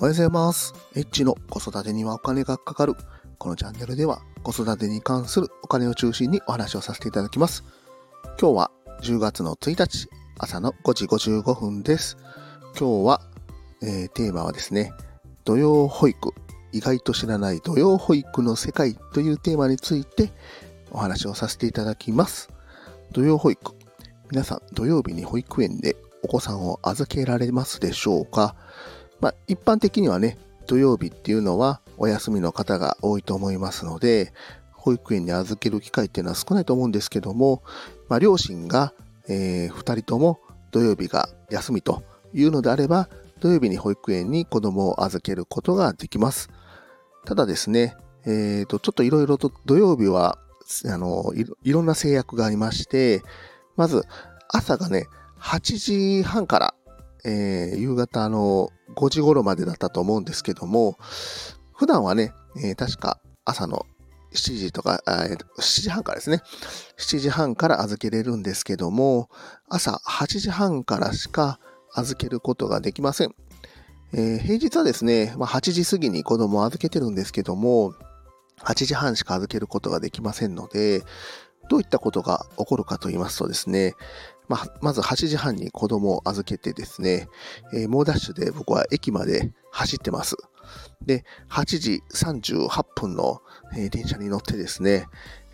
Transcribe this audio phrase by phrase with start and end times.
[0.00, 0.72] おはようございます。
[0.96, 2.94] エッチの子育てにはお金がかかる。
[3.36, 7.64] このチャンネルでは子育てに関するお金を中心にお話をさせていただきます。
[8.40, 8.70] 今日は
[9.02, 10.08] 10月の1日
[10.38, 12.16] 朝の5時55分です。
[12.78, 13.20] 今日は、
[13.82, 14.90] えーテーマはですね、
[15.44, 16.32] 土曜保育、
[16.72, 20.32] 意外と知らない土曜保育の世界というテーマについて
[20.90, 22.48] お話をさせていただきます。
[23.12, 23.74] 土曜保育。
[24.30, 28.56] 皆さん土曜日に保育園でお子さんを預けられますでしょうか？
[29.20, 34.32] まあ、一般的にはね、土曜日っていうのはお休みの方が多いと思いますので、
[34.72, 37.62] 保育園に預ける機会っていうのは少ないと思うんですけども、
[38.08, 38.94] まあ、両親が、
[39.28, 42.02] えー、2人とも土曜日が休みと
[42.32, 43.08] いうのであれば、
[43.40, 46.50] 土曜日に保育園に子供を預けることができます。
[47.24, 50.38] ただですね、えー、と、ちょっといろいろと土曜日は、
[50.86, 53.22] あのいろ、いろんな制約がありまして、
[53.76, 54.04] まず、
[54.48, 55.08] 朝がね、
[55.40, 56.74] 8時半から、
[57.24, 60.96] えー夕方の5時頃までだったと思うんですけども、
[61.74, 63.86] 普段はね、えー確か朝の
[64.32, 66.42] 7時とか、えー7時半からですね。
[66.98, 69.28] 7時半から預けれるんですけども、
[69.68, 71.58] 朝8時半からしか
[71.94, 73.34] 預けることができません。
[74.12, 77.94] えー平日はですね、まあ、8時過ぎに子供を預けてるんですけども、
[78.60, 81.02] 8時半しか預けることができませんので、
[81.70, 83.94] どういったことが起こるかと言いますとですね、
[84.50, 87.28] まあ、まず8時半に子供を預けてですね、
[87.72, 90.36] えー猛ダッシュで僕は駅まで走ってます。
[91.06, 93.42] で、8時38分の、
[93.76, 95.06] えー電車に乗ってですね、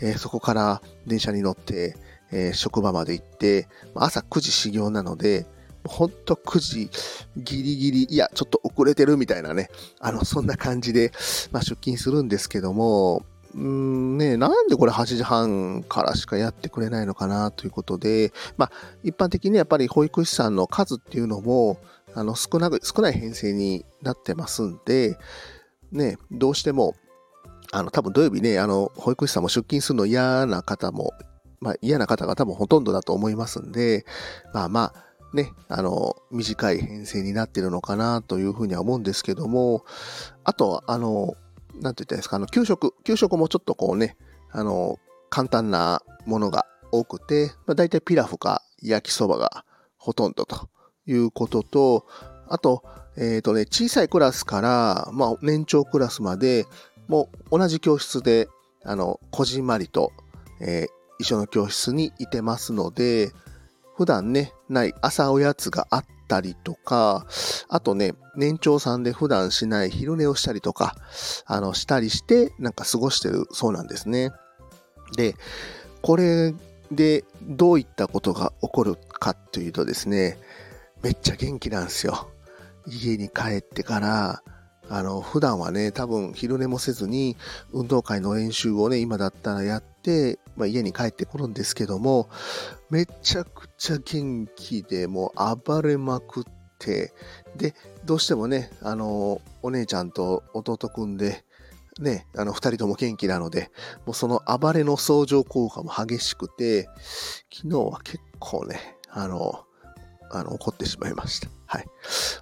[0.00, 1.96] えーそこから電車に乗って、
[2.30, 5.44] え職場まで行って、ま朝9時始業なので、
[5.84, 6.90] ほんと9時
[7.36, 11.10] ギリギリ、いや、ちょっと遅れてるみたいなね、あの、そんな感じで、
[11.50, 18.72] まあ、出勤するんですけども、うんね、なんでこれ8時半からしかやってくれないのかなということで、まあ、
[19.04, 21.78] 一般的にやっぱり保育士さんの数っていうのも、
[22.14, 25.16] あの、少なく、少ない編成になってますんで、
[25.92, 26.94] ね、どうしても、
[27.72, 31.12] あの、多分土曜日ね、あの、保育士さんも出勤するの嫌な方も、
[31.60, 34.04] まあ、嫌な方が多分ほとんどだと思いますんで、
[34.52, 35.04] まあまあ、
[35.34, 39.84] ね、あの、短い編成になってるのかなというふうには思うんですけども、
[40.44, 41.34] あと、あの、
[41.80, 44.16] なんて言ったらいいですか、あの、給食、給食もちょっとこうね、
[44.50, 44.98] あの、
[45.30, 49.64] 簡単なものが多くて、まあ、大体ピラフか焼きそばが
[49.96, 50.68] ほとんどと
[51.06, 52.06] いうことと、
[52.48, 52.82] あと、
[53.16, 56.66] えっ、とね、小さいクラスから、まあ、年長クラスまで、
[57.08, 58.48] もう同じ教室で、
[58.84, 60.12] あの、こじんまりと、
[60.60, 63.32] えー一緒の教室にいてますので、
[63.96, 67.26] 普段ね、ない朝おやつがあったりとか、
[67.68, 70.96] あとね、年長さんで普段しない昼寝をしたりとか、
[71.46, 74.32] あの、したりして、なんか過ごしてるそうなんですね。
[75.16, 75.36] で、
[76.02, 76.54] これ
[76.90, 80.38] でどういったことが起こるかというとですね、
[81.02, 82.28] めっちゃ元気なんですよ。
[82.86, 84.42] 家に帰ってから、
[84.90, 87.36] あの、普段はね、多分昼寝もせずに、
[87.72, 92.28] 運動会の練習をね、今だったらやって、まあ、家に帰ってくるんですけども、
[92.90, 96.44] めちゃくちゃ元気で、もう暴れまくっ
[96.78, 97.12] て、
[97.56, 101.44] で、どうしてもね、あの、お姉ちゃんと弟くんで、
[102.00, 103.70] ね、あの、二人とも元気なので、
[104.04, 106.88] もうその暴れの相乗効果も激しくて、
[107.52, 109.64] 昨日は結構ね、あの、
[110.30, 111.48] あの、怒ってしまいました。
[111.66, 111.86] はい。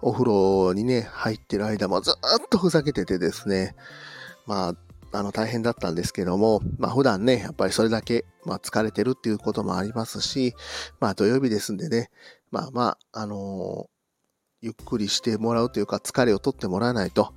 [0.00, 2.14] お風呂にね、入ってる間もずっ
[2.48, 3.74] とふざけててですね、
[4.46, 4.74] まあ、
[5.12, 10.54] あの、大変だったんですけども、まあ、普段ね、やっぱりそれだけ、まあ、疲れてるっていうこともありますし、
[11.00, 12.10] まあ、土曜日ですんでね、
[12.50, 14.00] まあまあ、あのー
[14.62, 17.32] ゆっくりしてもらうというか、疲れを取ってもらわないと、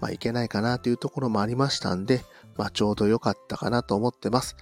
[0.00, 2.24] まあ、いけないかなというところもありましたんで、
[2.56, 4.56] まあ、ちょうど良かったかなと思ってます。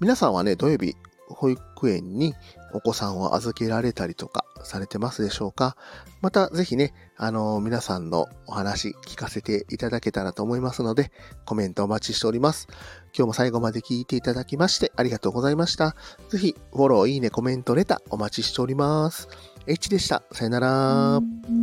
[0.00, 0.96] 皆さんはね、土曜日、
[1.32, 2.34] 保育園に
[2.74, 5.76] お子さんを預けられたりとかされてますでしょうか？
[6.20, 11.10] またぜひね、あの皆さんのお話聞かせていただけたらと思いますので、
[11.44, 12.68] コメントお待ちしております。
[13.16, 15.96] 今日も最後まで聞いていただきましてありがとうございました。
[16.28, 19.28] ぜひ、フォロー、いいね、コメント、レターお待ちしております。
[19.66, 20.22] H でした。
[20.32, 21.61] さよなら。